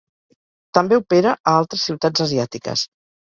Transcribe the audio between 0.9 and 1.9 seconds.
opera a altres